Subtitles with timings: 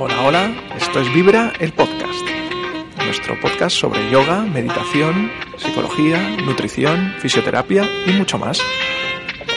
[0.00, 2.24] Hola, hola, esto es Vibra, el podcast.
[3.04, 8.60] Nuestro podcast sobre yoga, meditación, psicología, nutrición, fisioterapia y mucho más.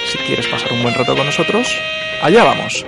[0.06, 1.68] Si quieres pasar un buen rato con nosotros,
[2.24, 2.86] allá vamos.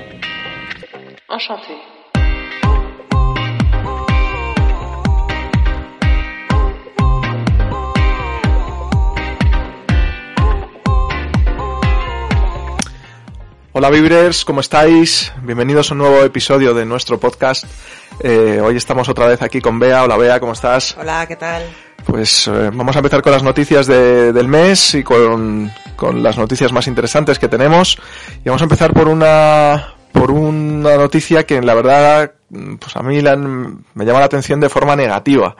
[13.75, 15.33] Hola Vibrers, ¿cómo estáis?
[15.41, 17.65] Bienvenidos a un nuevo episodio de nuestro podcast.
[18.19, 20.03] Eh, hoy estamos otra vez aquí con Bea.
[20.03, 20.95] Hola Bea, ¿cómo estás?
[20.99, 21.63] Hola, ¿qué tal?
[22.05, 26.37] Pues eh, vamos a empezar con las noticias de- del mes y con, con las
[26.37, 27.97] noticias más interesantes que tenemos.
[28.45, 32.33] Y vamos a empezar por una por una noticia que la verdad
[32.79, 35.55] pues a mí la- me llama la atención de forma negativa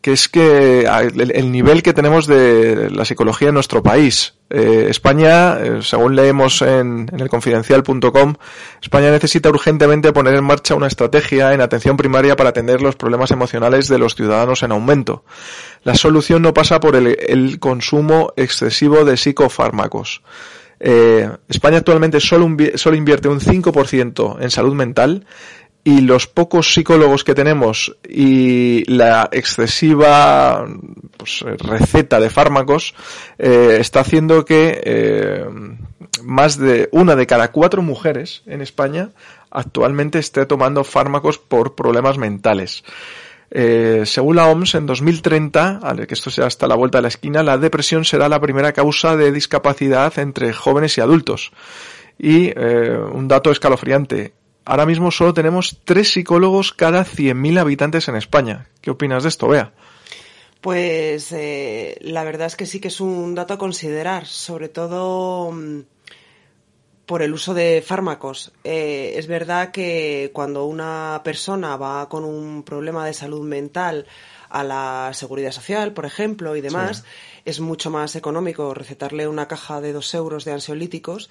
[0.00, 4.34] que es que el, el nivel que tenemos de la psicología en nuestro país.
[4.52, 8.34] Eh, España, eh, según leemos en, en el confidencial.com,
[8.82, 13.30] España necesita urgentemente poner en marcha una estrategia en atención primaria para atender los problemas
[13.30, 15.24] emocionales de los ciudadanos en aumento.
[15.84, 20.22] La solución no pasa por el, consumo excesivo de psicofármacos.
[20.80, 25.26] Eh, España actualmente solo invierte un 5% en salud mental
[25.82, 30.66] y los pocos psicólogos que tenemos y la excesiva
[31.16, 32.94] pues, receta de fármacos
[33.38, 35.44] eh, está haciendo que eh,
[36.22, 39.10] más de una de cada cuatro mujeres en España
[39.50, 42.84] actualmente esté tomando fármacos por problemas mentales.
[43.52, 47.08] Eh, según la OMS, en 2030, al- que esto sea hasta la vuelta de la
[47.08, 51.50] esquina, la depresión será la primera causa de discapacidad entre jóvenes y adultos.
[52.16, 54.34] Y eh, un dato escalofriante.
[54.64, 58.68] Ahora mismo solo tenemos tres psicólogos cada 100.000 habitantes en España.
[58.80, 59.72] ¿Qué opinas de esto, Bea?
[60.60, 65.50] Pues eh, la verdad es que sí que es un dato a considerar, sobre todo
[65.52, 65.80] mm,
[67.06, 68.52] por el uso de fármacos.
[68.62, 74.06] Eh, es verdad que cuando una persona va con un problema de salud mental
[74.50, 77.04] a la seguridad social, por ejemplo, y demás,
[77.46, 81.30] es mucho más económico recetarle una caja de dos euros de ansiolíticos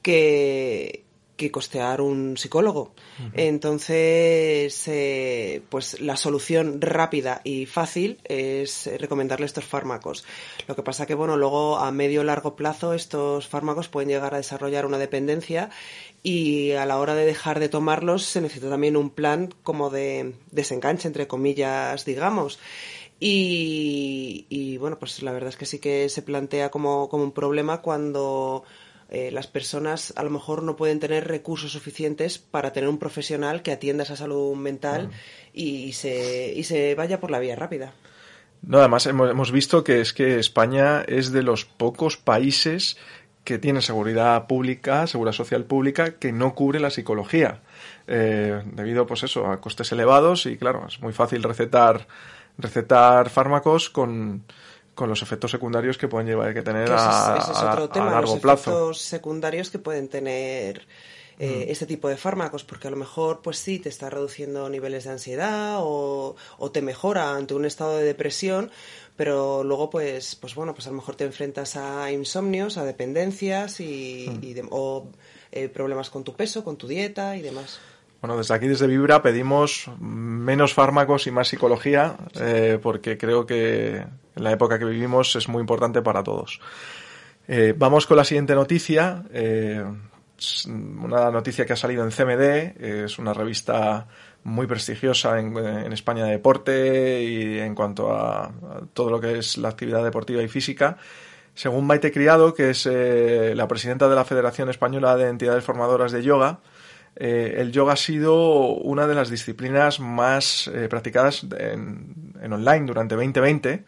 [0.00, 1.04] que,
[1.36, 2.92] que costear un psicólogo.
[3.34, 10.24] Entonces, eh, pues la solución rápida y fácil es eh, recomendarle estos fármacos.
[10.68, 14.38] Lo que pasa que, bueno, luego a medio largo plazo estos fármacos pueden llegar a
[14.38, 15.70] desarrollar una dependencia
[16.22, 20.34] y a la hora de dejar de tomarlos se necesita también un plan como de
[20.50, 22.58] desenganche, entre comillas, digamos.
[23.18, 27.32] Y, y, bueno, pues la verdad es que sí que se plantea como, como un
[27.32, 28.64] problema cuando
[29.14, 33.60] eh, las personas a lo mejor no pueden tener recursos suficientes para tener un profesional
[33.60, 35.10] que atienda esa salud mental
[35.52, 37.92] y, se, y se vaya por la vía rápida.
[38.62, 42.96] No, además hemos, hemos visto que es que España es de los pocos países
[43.44, 47.60] que tiene seguridad pública, seguridad social pública, que no cubre la psicología.
[48.06, 52.06] Eh, debido, pues eso, a costes elevados y claro, es muy fácil recetar,
[52.56, 54.44] recetar fármacos con,
[54.94, 57.58] con los efectos secundarios que pueden llevar que tener Que ese es- a, ese es
[57.58, 58.70] otro a tema, largo los plazo.
[58.70, 60.86] efectos secundarios que pueden tener
[61.38, 65.04] eh, este tipo de fármacos, porque a lo mejor, pues sí, te está reduciendo niveles
[65.04, 68.70] de ansiedad o, o te mejora ante un estado de depresión,
[69.16, 73.80] pero luego, pues, pues bueno, pues a lo mejor te enfrentas a insomnios, a dependencias
[73.80, 75.08] y, y de- o
[75.50, 77.80] eh, problemas con tu peso, con tu dieta y demás.
[78.22, 83.96] Bueno, desde aquí, desde Vibra, pedimos menos fármacos y más psicología, eh, porque creo que
[83.96, 86.60] en la época que vivimos es muy importante para todos.
[87.48, 89.24] Eh, vamos con la siguiente noticia.
[89.32, 89.84] eh,
[90.66, 94.06] una noticia que ha salido en CMD, es una revista
[94.44, 98.52] muy prestigiosa en, en España de deporte y en cuanto a,
[98.92, 100.96] todo lo que es la actividad deportiva y física.
[101.54, 106.22] Según Maite Criado, que es la presidenta de la Federación Española de Entidades Formadoras de
[106.22, 106.60] Yoga,
[107.16, 112.86] eh, el yoga ha sido una de las disciplinas más eh, practicadas en, en online
[112.86, 113.84] durante 2020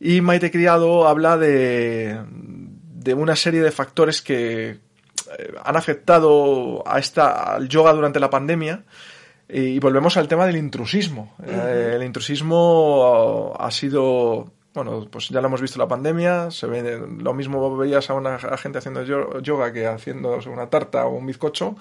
[0.00, 4.78] y Maite Criado habla de, de una serie de factores que eh,
[5.64, 8.84] han afectado a esta, al yoga durante la pandemia.
[9.46, 11.36] Y volvemos al tema del intrusismo.
[11.46, 17.32] El intrusismo ha sido bueno, pues ya lo hemos visto la pandemia, se ve lo
[17.32, 19.04] mismo veías a una gente haciendo
[19.40, 21.76] yoga que haciendo una tarta o un bizcocho,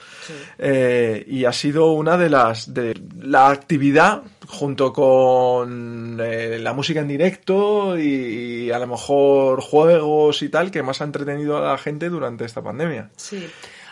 [0.60, 7.00] eh, y ha sido una de las de la actividad junto con eh, la música
[7.00, 11.72] en directo y, y, a lo mejor juegos y tal que más ha entretenido a
[11.72, 13.10] la gente durante esta pandemia.
[13.16, 13.50] Sí.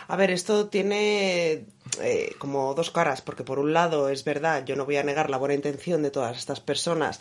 [0.08, 1.64] A ver, esto tiene
[2.02, 5.30] eh, como dos caras, porque por un lado es verdad, yo no voy a negar
[5.30, 7.20] la buena intención de todas estas personas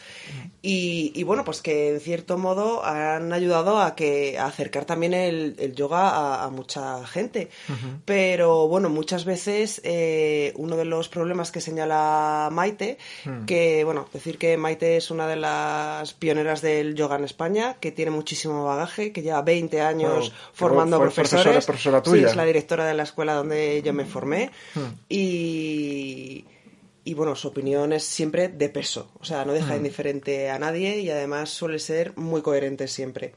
[0.62, 5.74] y, bueno, pues que en cierto modo han ayudado a que a acercar también el,
[5.76, 7.50] yoga a, mucha gente.
[8.06, 13.46] Pero bueno, muchas veces eh, uno de los problemas que señala Maite, mm.
[13.46, 17.92] que bueno, decir que Maite es una de las pioneras del yoga en España, que
[17.92, 21.66] tiene muchísimo bagaje, que lleva 20 años formando profesores.
[21.66, 24.52] Profesora, Sí, es la directora de la escuela donde yo me formé.
[24.76, 24.94] Hmm.
[25.10, 26.46] Y,
[27.04, 29.78] y bueno, su opinión es siempre de peso, o sea, no deja hmm.
[29.78, 33.34] indiferente a nadie y además suele ser muy coherente siempre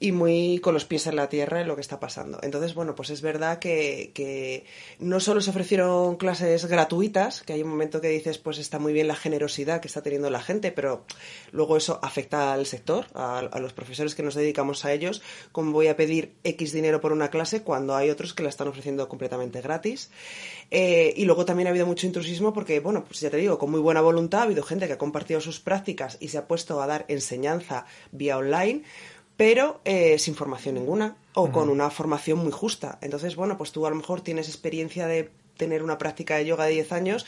[0.00, 2.38] y muy con los pies en la tierra en lo que está pasando.
[2.42, 4.64] Entonces, bueno, pues es verdad que,
[5.00, 8.92] no solo se ofrecieron clases gratuitas, que hay un momento que dices, pues está muy
[8.92, 11.04] bien la generosidad que está teniendo la gente, pero
[11.50, 15.88] luego eso afecta al sector, a, los profesores que nos dedicamos a ellos, como voy
[15.88, 19.60] a pedir X dinero por una clase cuando hay otros que la están ofreciendo completamente
[19.60, 20.10] gratis.
[20.70, 23.70] Eh, y luego también ha habido mucho intrusismo porque, bueno, pues ya te digo, con
[23.70, 26.80] muy buena voluntad ha habido gente que ha compartido sus prácticas y se ha puesto
[26.80, 28.84] a dar enseñanza vía online
[29.38, 32.98] pero eh, sin formación ninguna o con una formación muy justa.
[33.00, 36.64] Entonces, bueno, pues tú a lo mejor tienes experiencia de tener una práctica de yoga
[36.64, 37.24] de 10 años,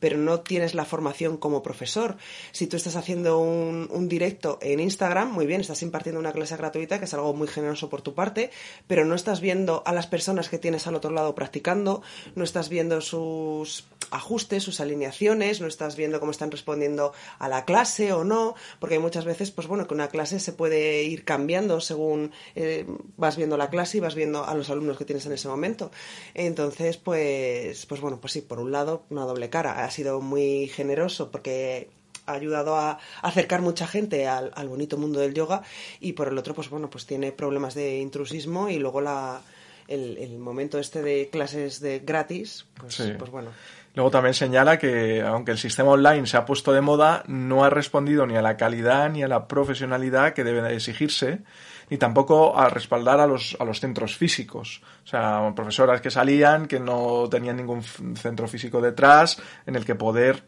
[0.00, 2.16] pero no tienes la formación como profesor.
[2.52, 6.56] Si tú estás haciendo un, un, directo en Instagram, muy bien, estás impartiendo una clase
[6.56, 8.50] gratuita, que es algo muy generoso por tu parte,
[8.86, 12.02] pero no estás viendo a las personas que tienes al otro lado practicando,
[12.34, 17.64] no estás viendo sus ajustes, sus alineaciones, no estás viendo cómo están respondiendo a la
[17.64, 21.80] clase o no, porque muchas veces, pues bueno, que una clase se puede ir cambiando
[21.80, 22.86] según eh,
[23.16, 25.90] vas viendo la clase y vas viendo a los alumnos que tienes en ese momento.
[26.34, 29.84] Entonces, pues, pues bueno, pues sí, por un lado, una doble cara.
[29.90, 31.88] Ha sido muy generoso porque
[32.26, 35.64] ha ayudado a acercar mucha gente al, bonito mundo del yoga
[35.98, 39.42] y por el otro, pues bueno, pues tiene problemas de intrusismo y luego la,
[39.88, 43.50] el, momento este de clases de gratis, pues, pues bueno.
[43.94, 47.70] Luego también señala que, aunque el sistema online se ha puesto de moda, no ha
[47.70, 51.42] respondido ni a la calidad ni a la profesionalidad que debe de exigirse,
[51.88, 54.80] ni tampoco a respaldar a los, a los centros físicos.
[55.04, 59.96] O sea, profesoras que salían, que no tenían ningún centro físico detrás, en el que
[59.96, 60.44] poder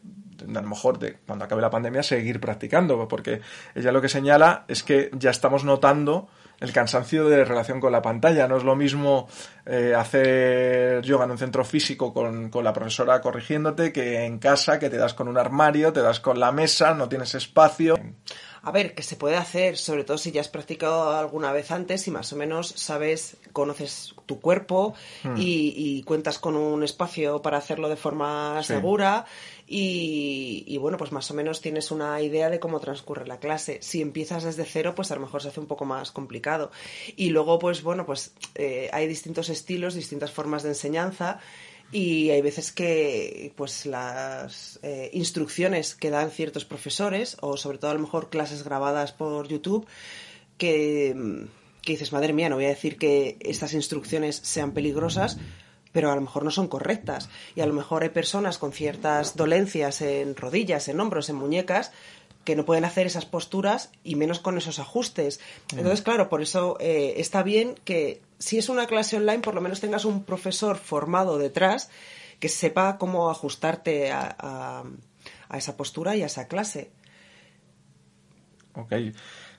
[0.49, 3.41] a lo mejor de cuando acabe la pandemia seguir practicando, porque
[3.75, 6.29] ella lo que señala es que ya estamos notando
[6.62, 8.47] el cansancio de relación con la pantalla.
[8.47, 9.29] No es lo mismo
[9.67, 14.79] eh, hacer yoga en un centro físico con, con, la profesora corrigiéndote que en casa,
[14.79, 17.99] que te das con un armario, te das con la mesa, no tienes espacio.
[18.64, 22.06] A ver, que se puede hacer, sobre todo si ya has practicado alguna vez antes
[22.06, 24.94] y más o menos sabes, conoces tu cuerpo
[25.25, 25.35] hmm.
[25.37, 29.26] y, cuentas con un espacio para hacerlo de forma segura
[29.67, 33.79] y, bueno, pues más o menos tienes una idea de cómo transcurre la clase.
[33.81, 36.70] Si empiezas desde cero, pues a lo mejor se hace un poco más complicado.
[37.17, 41.41] Y luego, pues bueno, pues eh, hay distintos estilos, distintas formas de enseñanza
[41.93, 47.91] y hay veces que pues las eh, instrucciones que dan ciertos profesores o sobre todo
[47.91, 49.87] a lo mejor clases grabadas por YouTube
[50.56, 51.47] que,
[51.83, 55.37] que dices, madre mía, no voy a decir que estas instrucciones sean peligrosas,
[55.93, 57.29] pero a lo mejor no son correctas.
[57.55, 61.93] Y a lo mejor hay personas con ciertas dolencias en rodillas, en hombros, en muñecas,
[62.44, 65.41] que no pueden hacer esas posturas y menos con esos ajustes.
[65.72, 65.79] Mm.
[65.79, 69.61] Entonces, claro, por eso eh, está bien que si es una clase online, por lo
[69.61, 71.91] menos tengas un profesor formado detrás
[72.41, 74.82] que sepa cómo ajustarte a,
[75.55, 76.91] esa postura y a esa clase.
[78.75, 78.93] Ok.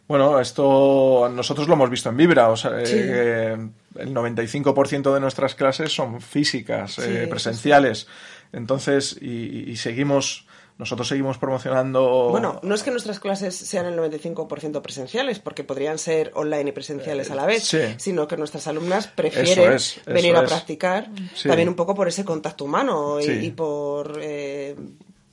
[0.06, 2.50] Bueno, esto nosotros lo hemos visto en Vibra.
[2.50, 3.54] O sea, eh,
[3.96, 8.08] el 95% de nuestras clases son físicas, eh, presenciales.
[8.52, 10.46] Entonces, y seguimos
[10.77, 12.30] nosotros seguimos promocionando.
[12.30, 16.72] Bueno, no es que nuestras clases sean el 95% presenciales, porque podrían ser online y
[16.72, 21.10] presenciales a la vez, sino que nuestras alumnas prefieren venir a practicar
[21.44, 24.20] también un poco por ese contacto humano y, por.
[24.22, 24.75] Eh...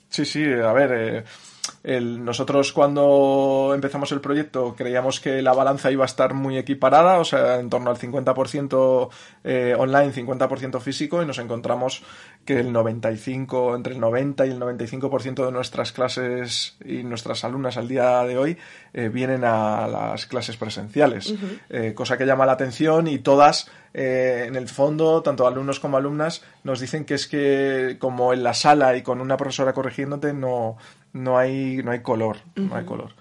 [0.09, 0.93] Sí, sí, a ver.
[0.93, 1.25] Eh
[1.83, 7.25] nosotros cuando empezamos el proyecto creíamos que la balanza iba a estar muy equiparada, o
[7.25, 9.09] sea, en torno al 50%
[9.45, 12.03] eh, online, 50% físico, y nos encontramos
[12.45, 17.77] que el 95, entre el 90 y el 95% de nuestras clases y nuestras alumnas
[17.77, 18.59] al día de hoy
[18.93, 21.35] eh, vienen a las clases presenciales,
[21.71, 26.45] eh, cosa que llama la atención y todas en el fondo, tanto alumnos como alumnas,
[26.63, 30.77] nos dicen que es que como en la sala y con una profesora corrigiéndote no,
[31.13, 33.15] no hay, no hay color, no hay color.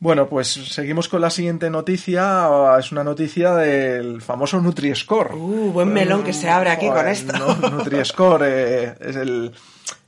[0.00, 2.48] Bueno, pues seguimos con la siguiente noticia.
[2.76, 5.32] Es una noticia del famoso Nutri-Score.
[5.34, 7.32] Uh, buen melón que se abre aquí con esto.
[7.70, 9.52] Nutri-Score eh, es el,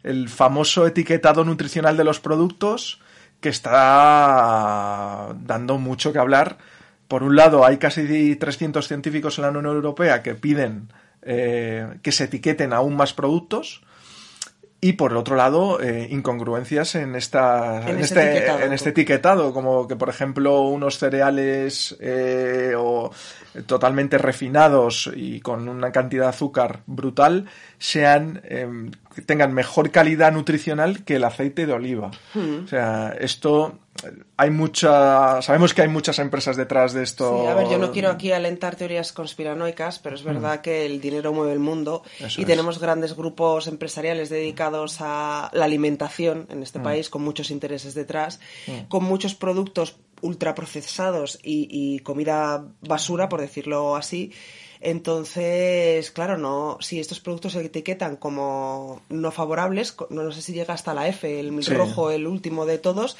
[0.02, 3.00] el famoso etiquetado nutricional de los productos
[3.40, 6.58] que está dando mucho que hablar.
[7.06, 10.88] Por un lado, hay casi 300 científicos en la Unión Europea que piden
[11.22, 13.82] eh, que se etiqueten aún más productos
[14.84, 18.60] y por otro lado, eh, incongruencias en, esta, en, este, etiquetado.
[18.60, 23.10] en este etiquetado, como que por ejemplo unos cereales eh, o
[23.64, 27.46] totalmente refinados y con una cantidad de azúcar brutal
[27.78, 28.68] sean eh,
[29.24, 32.10] tengan mejor calidad nutricional que el aceite de oliva.
[32.34, 32.64] Hmm.
[32.64, 33.78] O sea, esto
[34.36, 37.40] hay mucha sabemos que hay muchas empresas detrás de esto.
[37.42, 41.00] Sí, a ver, yo no quiero aquí alentar teorías conspiranoicas, pero es verdad que el
[41.00, 42.48] dinero mueve el mundo Eso y es.
[42.48, 48.40] tenemos grandes grupos empresariales dedicados a la alimentación en este país con muchos intereses detrás,
[48.88, 54.32] con muchos productos ultraprocesados y, y comida basura, por decirlo así.
[54.84, 60.52] Entonces, claro, no, si estos productos se etiquetan como no favorables, no, no sé si
[60.52, 61.72] llega hasta la F, el Sí.
[61.72, 63.16] rojo, el último de todos,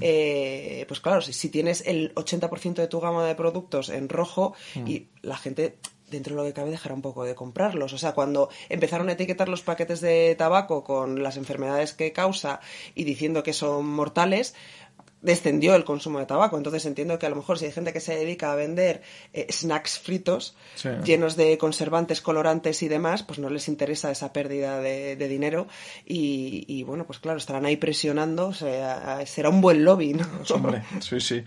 [0.00, 4.54] eh, pues claro, si, si tienes el 80% de tu gama de productos en rojo
[4.86, 5.78] y la gente
[6.10, 7.92] dentro de lo que cabe dejará un poco de comprarlos.
[7.92, 12.60] O sea, cuando empezaron a etiquetar los paquetes de tabaco con las enfermedades que causa
[12.94, 14.54] y diciendo que son mortales,
[15.26, 16.56] descendió el consumo de tabaco.
[16.56, 19.02] Entonces entiendo que a lo mejor si hay gente que se dedica a vender
[19.34, 20.88] eh, snacks fritos Sí.
[21.04, 25.66] llenos de conservantes, colorantes y demás, pues no les interesa esa pérdida de, de dinero
[26.06, 30.26] y, y, bueno, pues claro, estarán ahí presionando, o sea, será un buen lobby, ¿no?
[30.54, 31.44] Hombre, sí, sí.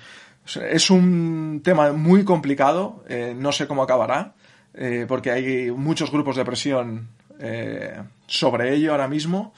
[0.71, 4.33] Es un tema muy complicado, eh, no sé cómo acabará,
[4.73, 7.09] eh, porque hay muchos grupos de presión
[7.39, 9.53] eh, sobre ello ahora mismo.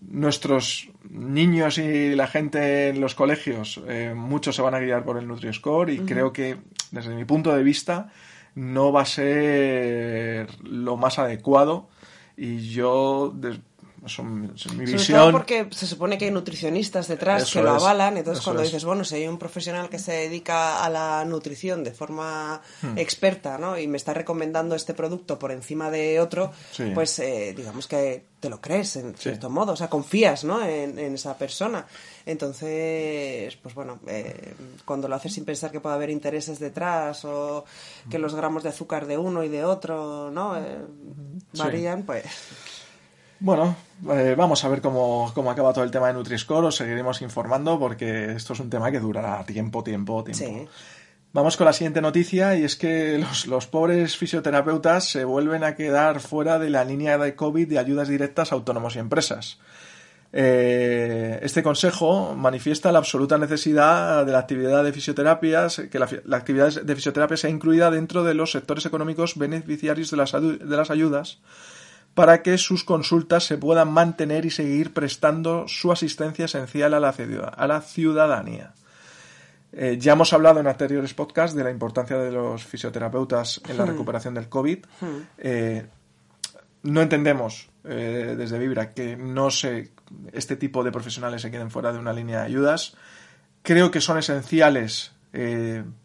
[0.00, 5.18] Nuestros niños y la gente en los colegios, eh, muchos se van a guiar por
[5.18, 6.56] el Nutri-Score y creo que,
[6.90, 8.10] desde mi punto de vista,
[8.54, 11.88] no va a ser lo más adecuado.
[12.36, 13.34] Y yo,
[14.08, 15.18] Sobre visión...
[15.18, 18.68] todo porque se supone que hay nutricionistas detrás Eso que lo avalan, entonces cuando es.
[18.68, 22.98] dices, bueno, si hay un profesional que se dedica a la nutrición de forma Hmm.
[22.98, 23.78] experta, ¿no?
[23.78, 26.90] Y me está recomendando este producto por encima de otro, Sí.
[26.94, 30.62] pues eh, digamos que te lo crees en cierto modo, o sea, confías, ¿no?
[30.64, 31.86] En, en esa persona.
[32.60, 37.64] Entonces, pues bueno, eh, cuando lo haces sin pensar que puede haber intereses detrás o
[38.10, 40.56] que los gramos de azúcar de uno y de otro, ¿no?
[40.56, 40.78] Eh,
[41.52, 41.58] Sí.
[41.62, 42.24] varían, pues...
[43.38, 43.76] Bueno,
[44.10, 46.66] eh, vamos a ver cómo, cómo acaba todo el tema de Nutri-Score.
[46.66, 50.44] Os seguiremos informando porque esto es un tema que durará tiempo, tiempo, tiempo.
[50.44, 50.68] Sí.
[51.32, 55.74] Vamos con la siguiente noticia y es que los, los pobres fisioterapeutas se vuelven a
[55.74, 59.58] quedar fuera de la línea de COVID de ayudas directas a autónomos y empresas.
[60.32, 66.38] Eh, este consejo manifiesta la absoluta necesidad de la actividad de fisioterapias, que la, la
[66.38, 70.90] actividad de fisioterapia sea incluida dentro de los sectores económicos beneficiarios de las, de las
[70.90, 71.38] ayudas
[72.16, 77.12] para que sus consultas se puedan mantener y seguir prestando su asistencia esencial a la,
[77.12, 78.72] ciudad- a la ciudadanía.
[79.72, 83.84] Eh, ya hemos hablado en anteriores podcasts de la importancia de los fisioterapeutas en la
[83.84, 84.78] recuperación del COVID.
[85.36, 85.86] Eh,
[86.84, 89.90] no entendemos eh, desde Vibra que no se,
[90.32, 92.94] este tipo de profesionales se queden fuera de una línea de ayudas.
[93.62, 95.12] Creo que son esenciales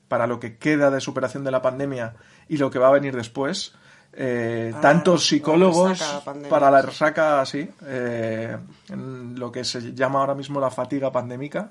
[0.10, 2.16] para lo que queda de superación de la pandemia
[2.50, 3.74] y lo que va a venir después.
[4.14, 8.58] Eh, Ah, tanto la psicólogos resaca para la resaca, sí, eh,
[8.90, 11.70] en lo que se llama ahora mismo la fatiga pandémica.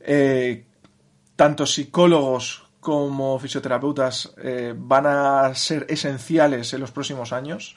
[0.00, 0.64] Eh,
[1.36, 7.76] tanto psicólogos como fisioterapeutas eh, van a ser esenciales en los próximos años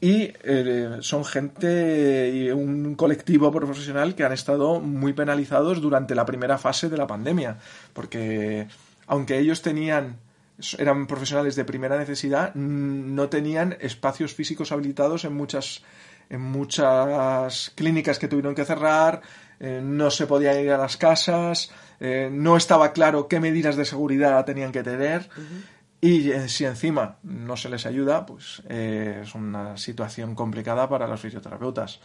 [0.00, 6.24] y eh, son gente y un colectivo profesional que han estado muy penalizados durante la
[6.24, 7.58] primera fase de la pandemia
[7.92, 8.68] porque
[9.08, 10.16] aunque ellos tenían
[10.78, 15.82] eran profesionales de primera necesidad mm, no tenían espacios físicos habilitados en muchas
[16.28, 19.22] en muchas clínicas que tuvieron que cerrar
[19.58, 23.84] eh, no se podía ir a las casas eh, no estaba claro qué medidas de
[23.84, 25.28] seguridad tenían que tener
[26.00, 31.20] y eh, si encima no se les ayuda, pues es una situación complicada para los
[31.20, 32.00] fisioterapeutas.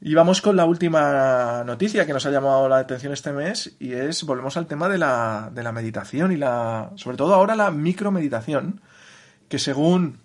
[0.00, 3.92] Y vamos con la última noticia que nos ha llamado la atención este mes y
[3.92, 7.70] es, volvemos al tema de la, de la meditación y la, sobre todo ahora la
[7.70, 8.80] micromeditación,
[9.48, 10.18] que según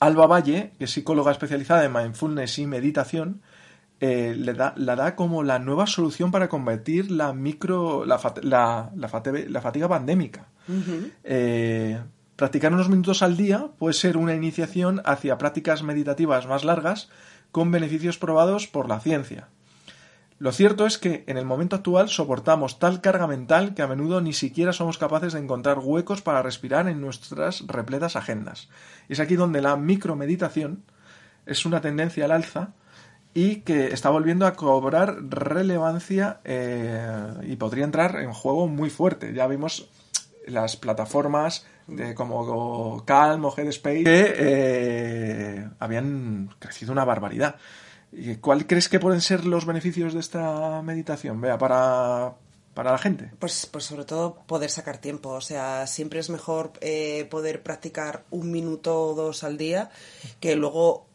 [0.00, 3.40] Alba Valle, que es psicóloga especializada en mindfulness y meditación,
[4.00, 8.42] eh, le da, la da como la nueva solución para combatir la micro, la, fat-
[8.42, 10.48] la, la fate- la fatiga pandémica.
[11.22, 11.98] Eh,
[12.36, 17.08] practicar unos minutos al día puede ser una iniciación hacia prácticas meditativas más largas
[17.54, 19.46] con beneficios probados por la ciencia.
[20.40, 24.20] Lo cierto es que en el momento actual soportamos tal carga mental que a menudo
[24.20, 28.68] ni siquiera somos capaces de encontrar huecos para respirar en nuestras repletas agendas.
[29.08, 30.82] Es aquí donde la micromeditación
[31.46, 32.72] es una tendencia al alza
[33.34, 39.32] y que está volviendo a cobrar relevancia eh, y podría entrar en juego muy fuerte.
[39.32, 39.88] Ya vimos
[40.46, 47.56] las plataformas de como Calm o Headspace que eh, habían crecido una barbaridad.
[48.12, 52.34] ¿Y ¿Cuál crees que pueden ser los beneficios de esta meditación, Vea, para,
[52.72, 53.32] para la gente?
[53.38, 55.30] Pues, pues sobre todo poder sacar tiempo.
[55.30, 59.90] O sea, siempre es mejor eh, poder practicar un minuto o dos al día
[60.38, 61.06] que luego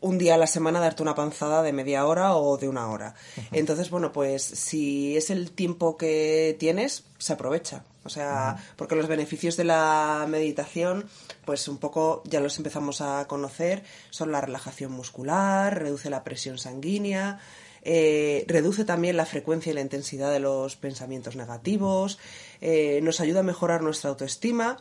[0.00, 3.14] un día a la semana darte una panzada de media hora o de una hora.
[3.52, 7.84] Entonces, bueno, pues si es el tiempo que tienes, se aprovecha.
[8.06, 11.06] O sea, porque los beneficios de la meditación,
[11.44, 16.56] pues un poco ya los empezamos a conocer, son la relajación muscular, reduce la presión
[16.56, 17.38] sanguínea,
[17.82, 22.18] eh, reduce también la frecuencia y la intensidad de los pensamientos negativos,
[22.60, 24.78] eh, nos ayuda a mejorar nuestra autoestima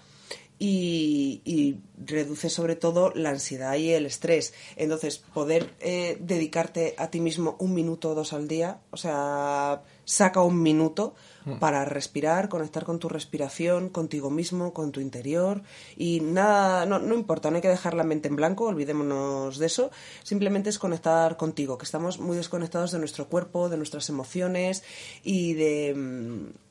[0.60, 4.54] y, reduce sobre todo la ansiedad y el estrés.
[4.76, 9.84] Entonces, poder eh, dedicarte a ti mismo un minuto o dos al día, o sea,
[10.04, 11.16] saca un minuto.
[11.60, 15.62] Para respirar, conectar con tu respiración, contigo mismo, con tu interior.
[15.96, 19.66] Y nada, no, no importa, no hay que dejar la mente en blanco, olvidémonos de
[19.66, 19.92] eso,
[20.24, 24.84] simplemente es conectar contigo, que estamos muy desconectados de nuestro cuerpo, de nuestras emociones
[25.24, 26.66] y de mm,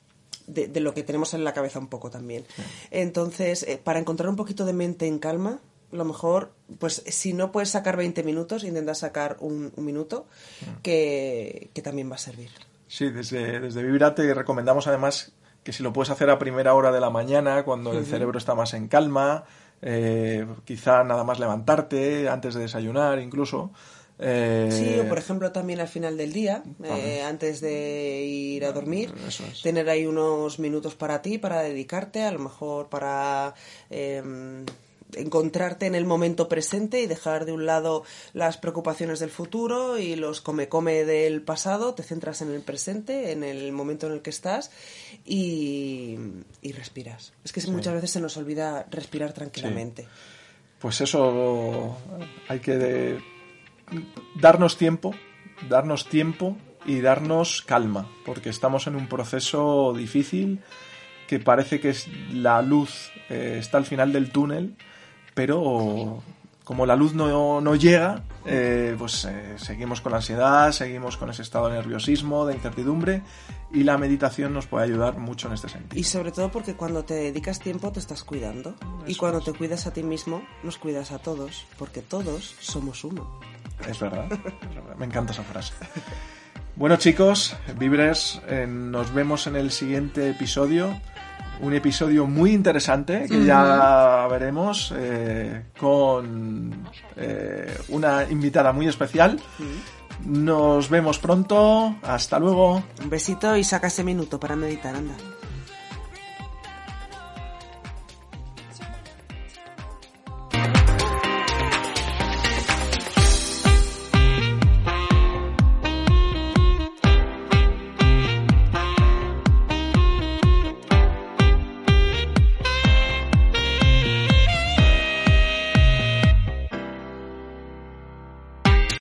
[0.47, 2.45] de, lo que tenemos en la cabeza un poco también.
[2.91, 5.61] Entonces, eh, para encontrar un poquito de mente en calma,
[5.93, 10.27] lo mejor, pues si no puedes sacar 20 minutos, intenta sacar un, minuto
[10.83, 12.51] que, también va a servir.
[12.95, 15.33] Sí, desde, desde Vibra te recomendamos además
[15.65, 18.55] que si lo puedes hacer a primera hora de la mañana, cuando el cerebro está
[18.55, 19.47] más en calma,
[19.83, 23.73] eh, quizá nada más levantarte, antes de desayunar incluso,
[24.21, 28.71] eh, sí, o por ejemplo también al final del día, eh, antes de ir a
[28.71, 29.13] dormir,
[29.61, 33.55] tener ahí unos minutos para ti, para dedicarte, a lo mejor para
[33.91, 34.65] em,
[35.17, 40.17] encontrarte en el momento presente y dejar de un lado las preocupaciones del futuro y
[40.17, 44.31] los come-come del pasado, te centras en el presente, en el momento en el que
[44.31, 44.71] estás
[45.25, 46.19] y,
[46.75, 47.33] respiras.
[47.45, 50.07] Es que muchas veces se nos olvida respirar tranquilamente.
[50.79, 51.97] Pues eso
[52.49, 53.19] hay que
[54.41, 55.15] darnos tiempo,
[55.69, 60.61] darnos tiempo y darnos calma, porque estamos en un proceso difícil
[61.27, 64.77] que parece que es, la luz eh, está al final del túnel,
[65.35, 66.23] pero
[66.65, 71.29] como la luz no, no llega, eh, pues eh, seguimos con la ansiedad, seguimos con
[71.29, 73.23] ese estado de nerviosismo, de incertidumbre,
[73.71, 76.01] y la meditación nos puede ayudar mucho en este sentido.
[76.01, 78.75] Y sobre todo porque cuando te dedicas tiempo te estás cuidando,
[79.07, 83.41] y cuando te cuidas a ti mismo, nos cuidas a todos, porque todos somos uno.
[83.87, 84.27] Es verdad,
[84.99, 85.75] me encanta esa frase.
[86.77, 90.99] Bueno chicos, Vibres, eh, nos vemos en el siguiente episodio
[91.61, 96.87] un episodio muy interesante que ya veremos eh, con
[97.17, 99.39] eh, una invitada muy especial.
[100.25, 101.97] Nos vemos pronto.
[102.03, 102.83] Hasta luego.
[103.03, 105.15] Un besito y saca ese minuto para meditar, anda.